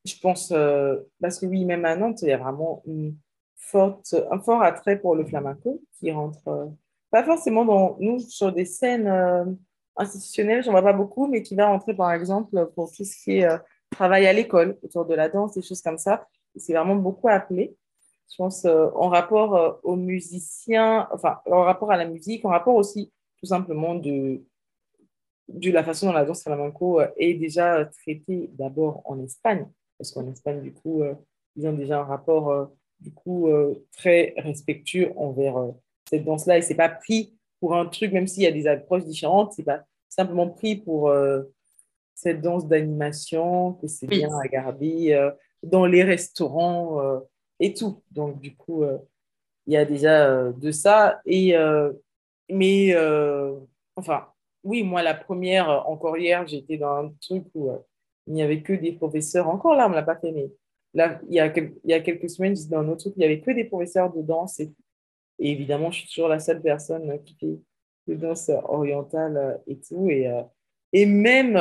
[0.04, 0.50] je pense.
[0.52, 3.16] euh, parce que oui, même à Nantes, il y a vraiment une
[3.56, 6.46] forte, un fort attrait pour le flamenco qui rentre.
[6.48, 6.66] euh,
[7.10, 7.96] pas forcément dans.
[8.00, 9.56] Nous, sur des scènes
[9.96, 13.38] institutionnelles, j'en vois pas beaucoup, mais qui va rentrer par exemple pour tout ce qui
[13.38, 13.48] est
[13.92, 16.26] travail à l'école, autour de la danse, des choses comme ça.
[16.56, 17.76] C'est vraiment beaucoup appelé.
[18.30, 22.48] Je pense euh, en rapport euh, aux musiciens, enfin, en rapport à la musique, en
[22.48, 23.12] rapport aussi
[23.44, 24.42] tout simplement de,
[25.48, 29.66] de la façon dont la danse flamenco euh, est déjà traitée d'abord en Espagne,
[29.98, 31.14] parce qu'en Espagne, du coup, euh,
[31.57, 32.64] ils ont déjà un rapport euh,
[33.00, 33.50] du coup
[33.92, 35.57] très respectueux envers
[36.09, 39.04] cette danse-là, et c'est pas pris pour un truc, même s'il y a des approches
[39.04, 41.12] différentes, c'est pas simplement pris pour
[42.14, 45.30] cette danse d'animation, que c'est bien à garder
[45.62, 47.20] dans les restaurants
[47.61, 48.02] et tout.
[48.11, 48.85] Donc, du coup,
[49.66, 51.20] il y a déjà de ça.
[51.26, 51.54] Et,
[52.50, 53.54] mais, euh,
[53.96, 54.28] enfin,
[54.62, 57.78] oui, moi, la première, euh, encore hier, j'étais dans un truc où euh,
[58.26, 59.48] il n'y avait que des professeurs.
[59.48, 60.50] Encore là, on ne l'a pas fait, mais
[60.94, 63.14] là, il y a, quel- il y a quelques semaines, j'étais dans un autre truc,
[63.16, 64.61] il n'y avait que des professeurs de danse.
[64.61, 64.72] Et,
[65.38, 67.59] et évidemment, je suis toujours la seule personne qui fait
[68.09, 70.09] de danse orientale et tout.
[70.09, 70.30] Et,
[70.92, 71.54] et même,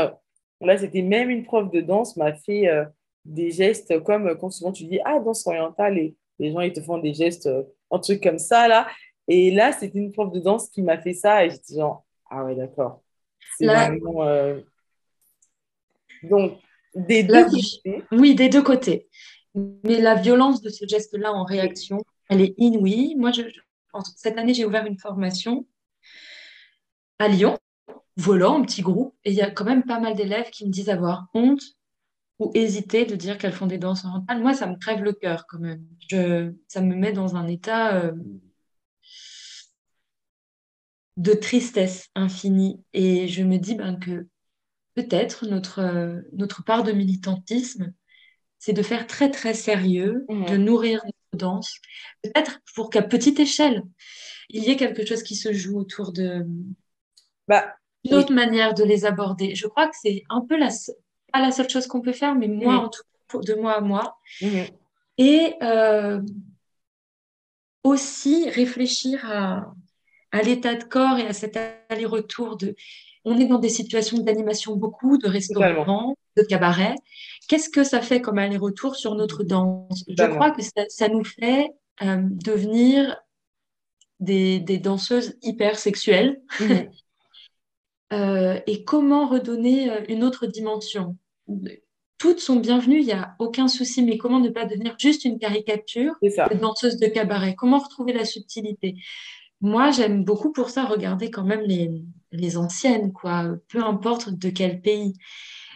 [0.62, 2.68] là, c'était même une prof de danse m'a fait
[3.26, 6.82] des gestes comme quand souvent tu dis, ah, danse orientale, et les gens, ils te
[6.82, 7.50] font des gestes,
[7.92, 8.88] un truc comme ça, là.
[9.28, 12.44] Et là, c'était une prof de danse qui m'a fait ça, et j'étais genre, ah
[12.44, 13.02] ouais, d'accord.
[13.58, 14.24] C'est vraiment.
[14.26, 14.60] euh,
[16.24, 16.60] Donc,
[16.96, 18.04] des La deux côtés.
[18.12, 19.08] Oui, des deux côtés.
[19.56, 23.16] Mais la violence de ce geste-là en réaction, elle est inouïe.
[23.18, 23.42] Moi, je,
[23.94, 25.66] en- cette année, j'ai ouvert une formation
[27.20, 27.58] à Lyon,
[28.18, 30.72] volant, un petit groupe, et il y a quand même pas mal d'élèves qui me
[30.72, 31.62] disent avoir honte
[32.40, 34.42] ou hésiter de dire qu'elles font des danses orientales.
[34.42, 35.84] Moi, ça me crève le cœur quand même.
[36.10, 38.14] Je, ça me met dans un état euh,
[41.18, 42.82] de tristesse infinie.
[42.94, 44.28] Et je me dis ben, que
[44.96, 47.94] peut-être notre, euh, notre part de militantisme,
[48.60, 51.02] c'est de faire très très sérieux, de nourrir
[51.34, 51.76] nos danses,
[52.22, 53.84] peut-être pour qu'à petite échelle,
[54.50, 56.46] il y ait quelque chose qui se joue autour de
[57.48, 59.56] Bah, une autre manière de les aborder.
[59.56, 60.70] Je crois que c'est un peu la,
[61.32, 62.80] pas la seule chose qu'on peut faire, mais moi, Mhm.
[62.80, 64.18] en tout cas, de moi à moi.
[64.42, 64.66] mhm.
[65.18, 66.22] Et euh,
[67.84, 69.74] aussi réfléchir à,
[70.34, 71.58] à l'état de corps et à cet
[71.90, 72.76] aller-retour de...
[73.24, 76.96] On est dans des situations d'animation beaucoup, de restaurants, de cabarets.
[77.48, 80.04] Qu'est-ce que ça fait comme aller-retour sur notre danse?
[80.10, 81.70] Je crois que ça, ça nous fait
[82.02, 83.16] euh, devenir
[84.20, 86.42] des, des danseuses hyper sexuelles.
[86.60, 86.90] Mhm.
[88.12, 91.18] Euh, et comment redonner euh, une autre dimension?
[92.20, 95.40] Toutes sont bienvenues, il n'y a aucun souci, mais comment ne pas devenir juste une
[95.40, 97.56] caricature de danseuse de cabaret?
[97.56, 98.98] Comment retrouver la subtilité?
[99.64, 104.50] Moi, j'aime beaucoup pour ça regarder quand même les, les anciennes, quoi, peu importe de
[104.50, 105.14] quel pays.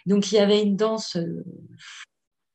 [0.05, 1.45] Donc, il y avait une danse euh,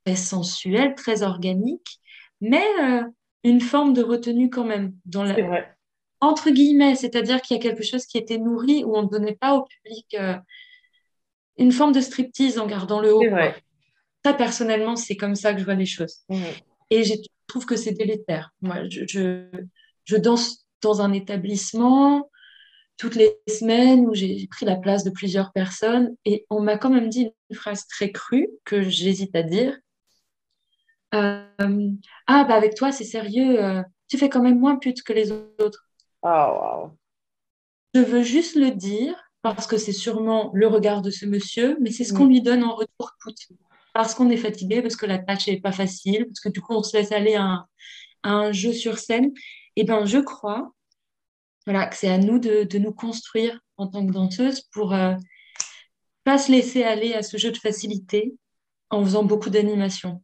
[0.05, 2.01] très sensuelle, très organique,
[2.43, 3.03] mais euh,
[3.45, 5.75] une forme de retenue quand même, dans la, vrai.
[6.21, 9.37] entre guillemets, c'est-à-dire qu'il y a quelque chose qui était nourri où on ne donnait
[9.37, 10.37] pas au public euh,
[11.57, 13.31] une forme de striptease en gardant le haut.
[13.31, 13.57] Vrai.
[14.23, 16.19] Ça, personnellement, c'est comme ça que je vois les choses.
[16.29, 16.43] Mhm.
[16.91, 17.15] Et je
[17.47, 18.51] trouve que c'est délétère.
[18.61, 19.47] Moi, je, je,
[20.05, 22.29] je danse dans un établissement
[22.99, 26.91] toutes les semaines où j'ai pris la place de plusieurs personnes et on m'a quand
[26.91, 29.77] même dit une phrase très crue que j'hésite à dire.
[31.15, 31.43] Euh,
[32.27, 33.63] ah, bah avec toi, c'est sérieux.
[33.63, 35.87] euh, tu fais quand même moins pute que les autres.
[36.23, 36.91] Ah,
[37.95, 41.91] Je veux juste le dire parce que c'est sûrement le regard de ce monsieur, mais
[41.91, 42.17] c'est ce Mm.
[42.17, 43.49] qu'on lui donne en retour pute.
[43.95, 46.73] Parce qu'on est fatigué, parce que la tâche n'est pas facile, parce que du coup,
[46.75, 47.67] on se laisse aller à un,
[48.23, 49.33] à un jeu sur scène.
[49.77, 50.73] Et ben, je crois
[51.67, 55.15] voilà, que c'est à nous de, de nous construire en tant que danseuse pour euh,
[56.25, 58.35] pas se laisser aller à ce jeu de facilité
[58.91, 60.23] en faisant beaucoup d'animation.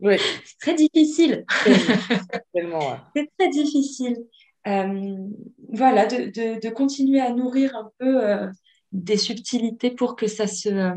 [0.00, 1.44] Oui, C'est très difficile.
[2.52, 2.96] tellement, ouais.
[3.14, 4.16] C'est très difficile.
[4.66, 5.16] Euh,
[5.72, 8.50] voilà, de, de, de continuer à nourrir un peu euh,
[8.92, 10.94] des subtilités pour que ça se, euh,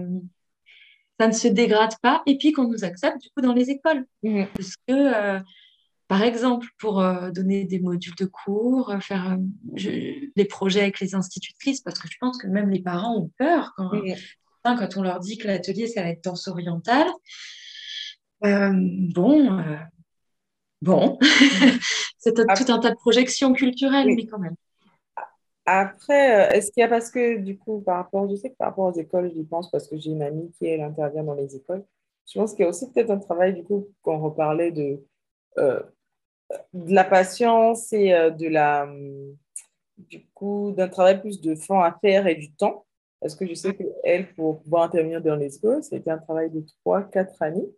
[1.20, 4.06] ça ne se dégrade pas et puis qu'on nous accepte du coup dans les écoles.
[4.24, 4.48] Mhm.
[4.56, 5.42] Parce que,
[6.08, 9.38] par exemple, pour euh, donner des modules de cours, euh, faire euh,
[9.76, 13.32] je- les projets avec les institutrices, parce que je pense que même les parents ont
[13.38, 13.92] peur quand,
[14.64, 17.08] hein, quand on leur dit que l'atelier, ça va être danse orientale.
[18.46, 19.64] Euh, bon,
[20.82, 21.18] bon,
[22.20, 24.16] c'est tout, un tas de projections culturelles, Oui.
[24.16, 24.56] mais quand même.
[25.66, 28.70] Après, est-ce qu'il y a parce que du coup, par rapport, je sais que par
[28.70, 31.56] rapport aux écoles, j'y pense parce que j'ai une amie qui, elle, intervient dans les
[31.58, 31.84] écoles.
[32.26, 35.04] Je pense qu'il y a aussi peut-être un travail, du coup, qu'on reparlait de,
[35.58, 35.82] euh,
[36.74, 38.90] de la patience et euh, de la,
[39.98, 42.86] du coup, d'un travail plus de fond à faire et du temps.
[43.20, 46.64] Parce que je sais qu'elle, pour pouvoir intervenir dans les écoles, c'était un travail de
[46.86, 47.70] 3-4 années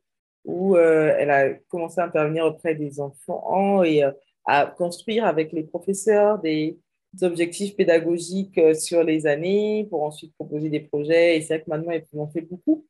[0.45, 4.11] où euh, elle a commencé à intervenir auprès des enfants et euh,
[4.45, 6.77] à construire avec les professeurs des
[7.21, 11.37] objectifs pédagogiques sur les années pour ensuite proposer des projets.
[11.37, 12.85] Et c'est vrai que maintenant, elle en fait beaucoup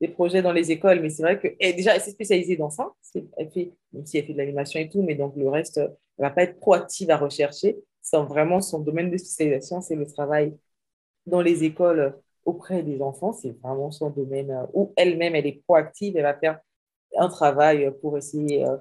[0.00, 2.92] des projets dans les écoles, mais c'est vrai que déjà, elle s'est spécialisée dans ça.
[3.36, 5.88] Elle fait, même si elle fait de l'animation et tout, mais donc le reste, euh,
[6.18, 7.78] elle va pas être proactive à rechercher.
[8.00, 10.56] C'est vraiment son domaine de spécialisation, c'est le travail
[11.26, 13.32] dans les écoles auprès des enfants.
[13.32, 16.60] C'est vraiment son domaine euh, où elle-même, elle est proactive, elle va faire
[17.18, 18.76] un travail pour essayer euh,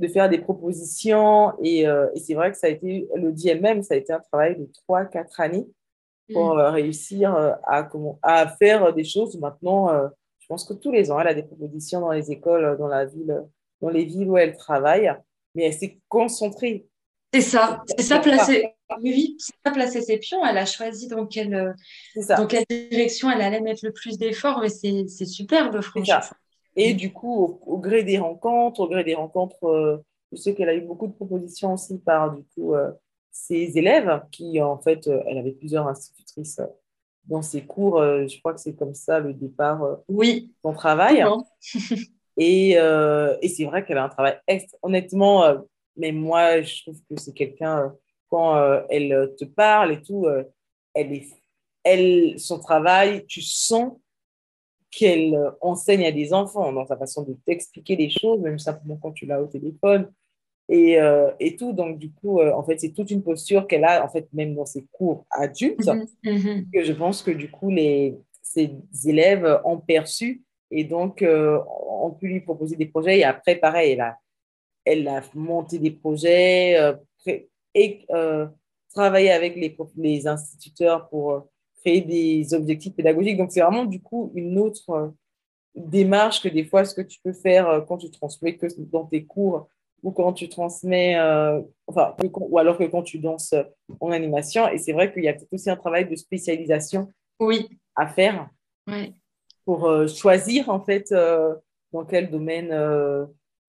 [0.00, 1.52] de faire des propositions.
[1.62, 3.96] Et, euh, et c'est vrai que ça a été, elle le dit elle-même, ça a
[3.96, 5.66] été un travail de 3-4 années
[6.32, 9.38] pour euh, réussir euh, à, comment, à faire des choses.
[9.38, 10.08] Maintenant, euh,
[10.50, 13.06] pense que tous les ans, elle a des propositions dans les écoles, euh, dans, la
[13.06, 13.44] ville,
[13.80, 15.12] dans les villes où elle travaille,
[15.54, 16.86] mais elle s'est concentrée.
[17.32, 18.66] C'est ça, c'est ça placer.
[19.00, 20.44] Oui, oui, c'est ça placer ses pions.
[20.44, 21.72] Elle a choisi dans quelle, euh,
[22.36, 26.20] dans quelle direction elle allait mettre le plus d'efforts, mais c'est c'est superbe, franchement.
[26.20, 26.36] ça.
[26.74, 30.54] Et du coup, au, au gré des rencontres, au gré des rencontres, euh, je sais
[30.54, 32.90] qu'elle a eu beaucoup de propositions aussi par du coup euh,
[33.30, 36.66] ses élèves, qui en fait, euh, elle avait plusieurs institutrices euh,
[37.24, 37.98] dans ses cours.
[38.00, 41.24] euh, je crois que c'est comme ça le départ euh, Oui, de son travail.
[42.36, 44.78] Et, euh, et c'est vrai qu'elle a un travail extra.
[44.80, 45.44] Honnêtement,
[45.94, 47.94] mais moi, je trouve que c'est quelqu'un,
[48.30, 48.56] quand
[48.88, 50.26] elle te parle et tout,
[50.94, 51.26] elle est,
[51.84, 53.92] elle, son travail, tu sens
[54.90, 59.12] qu'elle enseigne à des enfants dans sa façon de t'expliquer les choses, même simplement quand
[59.12, 60.10] tu l'as au téléphone
[60.70, 61.72] et, euh, et tout.
[61.72, 64.54] Donc, du coup, euh, en fait, c'est toute une posture qu'elle a, en fait, même
[64.54, 66.70] dans ses cours adultes, Mhm, mhm.
[66.72, 68.70] que je pense que du coup, les, ses
[69.04, 73.18] élèves ont perçu et donc euh, ont pu lui proposer des projets.
[73.18, 74.18] Et après, pareil, elle a,
[74.84, 76.78] elle a monté des projets
[77.74, 78.46] et euh,
[78.94, 81.48] travaillé avec les, les instituteurs pour
[81.80, 83.38] créer des objectifs pédagogiques.
[83.38, 85.12] Donc, c'est vraiment du coup une autre
[85.74, 89.24] démarche que des fois ce que tu peux faire quand tu transmets que dans tes
[89.24, 89.68] cours
[90.02, 93.62] ou quand tu transmets, euh, enfin, ou alors que quand tu danses euh,
[94.00, 94.68] en animation.
[94.68, 98.48] Et c'est vrai qu'il y a aussi un travail de spécialisation Oui, à faire
[99.64, 101.54] pour euh, choisir en fait euh,
[101.92, 102.72] dans quel domaine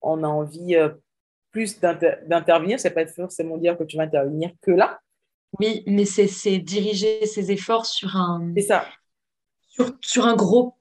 [0.00, 0.76] on a envie
[1.50, 2.80] plus d'inter- d'intervenir.
[2.80, 5.00] C'est pas forcément dire que tu vas intervenir que là.
[5.60, 8.86] Oui, mais c'est c'est diriger ses efforts sur un, C'est ça.
[9.68, 10.74] sur, sur un gros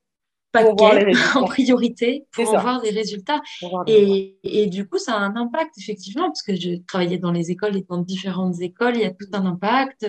[0.51, 3.41] paquet en priorité pour avoir des résultats.
[3.87, 7.51] Et, et du coup, ça a un impact, effectivement, parce que je travaillais dans les
[7.51, 10.07] écoles et dans différentes écoles, il y a tout un impact.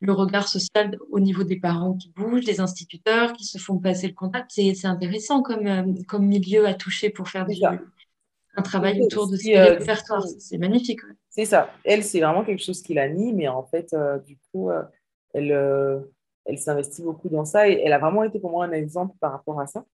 [0.00, 4.08] Le regard social au niveau des parents qui bougent, des instituteurs qui se font passer
[4.08, 4.50] le contact.
[4.52, 7.54] C'est intéressant comme, euh, comme milieu à toucher pour faire du,
[8.56, 9.78] un travail autour de ces euh,
[10.38, 11.02] C'est magnifique.
[11.04, 11.14] ouais.
[11.30, 11.70] C'est ça.
[11.84, 14.82] Elle, c'est vraiment quelque chose qui l'anime et en fait, euh, du coup, euh,
[15.32, 16.04] elle,
[16.44, 19.32] elle s'investit beaucoup dans ça et elle a vraiment été pour moi un exemple par
[19.32, 19.84] rapport à ça.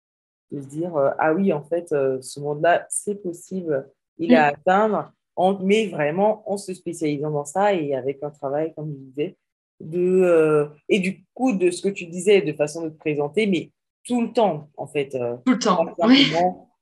[0.51, 4.37] De se dire, euh, ah oui, en fait, euh, ce monde-là, c'est possible, il est
[4.37, 8.91] à atteindre, en- mais vraiment en se spécialisant dans ça et avec un travail, comme
[8.91, 9.37] je disais,
[9.81, 13.47] de, euh, et du coup, de ce que tu disais, de façon de te présenter,
[13.47, 13.71] mais
[14.05, 15.11] tout le temps, en fait.
[15.45, 15.85] Tout le temps.
[16.09, 16.33] Oui.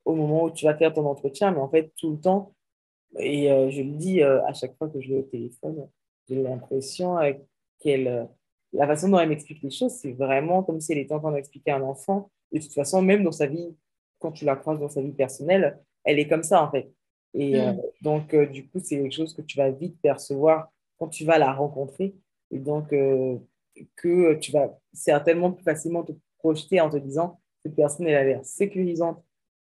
[0.05, 2.53] au moment où tu vas faire ton entretien, mais en fait, tout le temps.
[3.19, 5.89] Et je le dis à chaque fois que je l'ai au téléphone,
[6.29, 7.17] j'ai l'impression
[7.81, 8.29] qu'elle,
[8.77, 11.33] la façon dont elle m'explique les choses, c'est vraiment comme si elle était en train
[11.33, 12.31] d'expliquer à un enfant.
[12.53, 13.75] De toute façon, même dans sa vie,
[14.19, 16.91] quand tu la croises dans sa vie personnelle, elle est comme ça, en fait.
[17.35, 21.09] Et euh, donc, euh, du coup, c'est quelque chose que tu vas vite percevoir quand
[21.09, 22.15] tu vas la rencontrer.
[22.51, 23.37] Et donc, euh,
[23.97, 28.25] que tu vas certainement plus facilement te projeter en te disant, cette personne, elle a
[28.25, 29.23] l'air sécurisante.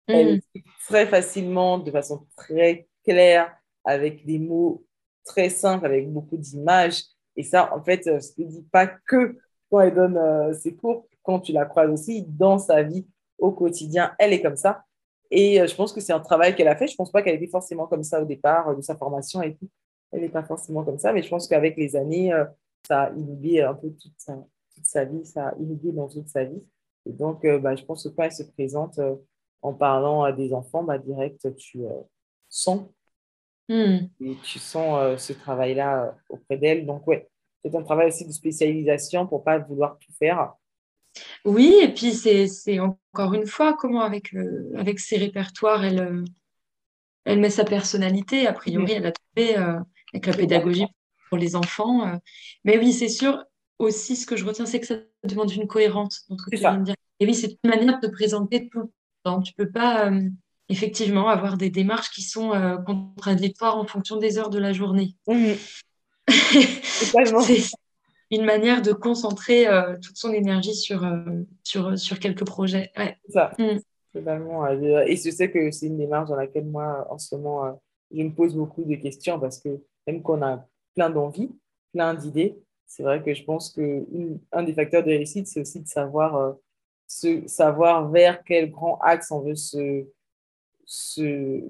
[0.07, 0.61] Elle mm.
[0.87, 4.85] très facilement, de façon très claire, avec des mots
[5.25, 7.03] très simples, avec beaucoup d'images.
[7.37, 9.39] Et ça, en fait, je ne dis pas que
[9.71, 13.07] quand elle donne ses cours, quand tu la croises aussi dans sa vie
[13.39, 14.85] au quotidien, elle est comme ça.
[15.31, 16.87] Et je pense que c'est un travail qu'elle a fait.
[16.87, 19.55] Je ne pense pas qu'elle était forcément comme ça au départ de sa formation et
[19.57, 19.69] tout.
[20.13, 22.33] Elle n'est pas forcément comme ça, mais je pense qu'avec les années,
[22.87, 24.35] ça a inhibé un peu toute sa,
[24.75, 26.63] toute sa vie, ça a inhibé dans toute sa vie.
[27.05, 29.01] Et donc, bah, je pense que quand elle se présente
[29.63, 31.81] en parlant à des enfants, bah, direct, tu
[32.49, 32.89] sens
[33.69, 34.09] hmm.
[34.21, 36.87] et tu sens ce travail-là auprès d'elle.
[36.87, 37.29] Donc, ouais,
[37.65, 40.53] c'est un travail aussi de spécialisation pour ne pas vouloir tout faire.
[41.45, 46.25] Oui, et puis c'est encore une fois comment avec, euh, avec ses répertoires, elle, euh,
[47.25, 48.47] elle met sa personnalité.
[48.47, 49.81] A priori, elle a trouvé euh,
[50.13, 50.87] avec la pédagogie
[51.29, 52.21] pour les enfants.
[52.65, 53.43] Mais oui, c'est sûr,
[53.79, 57.71] aussi, ce que je retiens, c'est que ça demande une cohérence Et oui, c'est une
[57.71, 58.91] manière de présenter tout le
[59.25, 59.43] temps.
[59.43, 60.11] Tu peux pas,
[60.69, 62.51] effectivement, avoir des démarches qui sont
[62.87, 65.15] contradictoires en fonction des heures de la journée.
[65.27, 65.53] Mmh.
[68.31, 72.91] une manière de concentrer euh, toute son énergie sur, euh, sur, sur quelques projets.
[72.97, 73.17] Ouais.
[73.29, 73.79] Ça, mm.
[74.13, 74.67] totalement.
[74.69, 77.73] Et je sais que c'est une démarche dans laquelle moi, en ce moment, euh,
[78.13, 81.51] je me pose beaucoup de questions parce que même qu'on a plein d'envies,
[81.93, 85.89] plein d'idées, c'est vrai que je pense qu'un des facteurs de réussite, c'est aussi de
[85.89, 86.55] savoir,
[87.09, 90.07] se, savoir vers quel grand axe on veut se,
[90.87, 91.63] se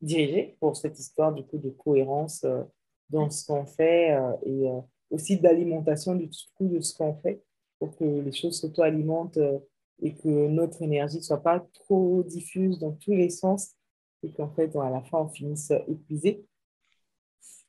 [0.00, 2.44] diriger pour cette histoire du coup de cohérence
[3.10, 4.68] dans ce qu'on fait et
[5.10, 7.42] aussi d'alimentation du tout de ce qu'on fait
[7.78, 9.58] pour que les choses s'auto-alimentent euh,
[10.02, 13.74] et que notre énergie ne soit pas trop diffuse dans tous les sens
[14.22, 16.44] et qu'en fait, à la fin, on finisse épuisé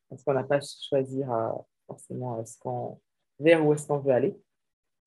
[0.10, 1.52] parce qu'on n'a pas choisir euh,
[1.86, 3.00] forcément ce qu'on,
[3.39, 4.39] vers où est-ce qu'on veut aller.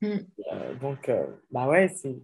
[0.00, 0.18] Mm.
[0.52, 1.10] Euh, donc,
[1.50, 2.18] bah ouais, c'est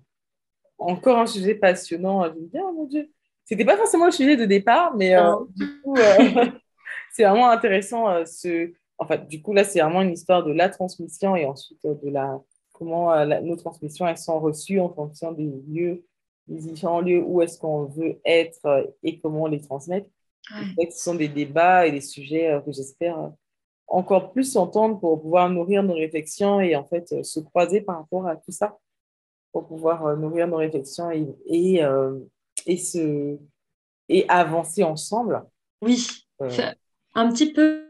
[0.78, 2.24] encore un sujet passionnant.
[2.24, 3.10] Je me dis, oh mon Dieu,
[3.46, 5.14] c'était pas forcément le sujet de départ, mais
[5.54, 5.96] du coup,
[7.12, 10.68] c'est vraiment intéressant ce en fait, du coup, là, c'est vraiment une histoire de la
[10.68, 12.40] transmission et ensuite euh, de la
[12.72, 16.04] comment euh, nos transmissions elles sont reçues en fonction des lieux,
[16.46, 20.08] des différents lieux où est-ce qu'on veut être euh, et comment on les transmettre.
[20.48, 23.32] ce sont des débats et des sujets que j'espère
[23.88, 28.26] encore plus entendre pour pouvoir nourrir nos réflexions et en fait se croiser par rapport
[28.26, 28.76] à tout ça,
[29.52, 31.82] pour pouvoir nourrir nos réflexions et, et,
[32.66, 33.38] et, se,
[34.08, 35.44] et avancer ensemble.
[35.82, 36.06] Oui,
[37.14, 37.88] un petit peu,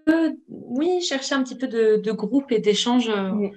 [0.48, 3.48] oui, chercher un petit peu de, groupe et d'échange euh,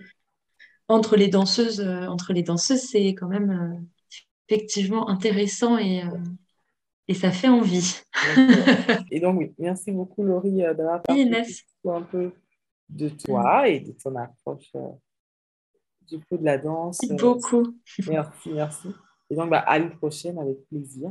[0.88, 1.82] entre les danseuses.
[1.82, 3.86] Euh, entre les danseuses, c'est quand même euh,
[4.48, 6.04] effectivement intéressant et,
[7.08, 8.02] et ça fait envie.
[9.12, 11.30] et donc, oui, merci beaucoup, Laurie, d'avoir parlé
[11.86, 12.32] un peu
[12.90, 14.72] de toi et de ton approche
[16.10, 17.00] du coup de la danse.
[17.04, 17.76] Merci beaucoup.
[18.08, 18.90] Merci, merci.
[19.30, 21.10] Et donc, bah, à une prochaine avec plaisir.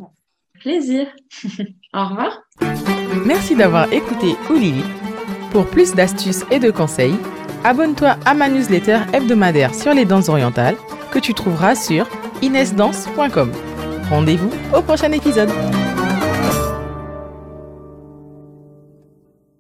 [0.60, 1.06] Plaisir.
[1.94, 2.42] Au revoir.
[3.24, 4.82] Merci d'avoir écouté Oulili.
[5.52, 7.14] Pour plus d'astuces et de conseils,
[7.64, 10.76] abonne-toi à ma newsletter hebdomadaire sur les danses orientales
[11.10, 12.06] que tu trouveras sur
[12.42, 13.52] inesdance.com.
[14.10, 15.50] Rendez-vous au prochain épisode.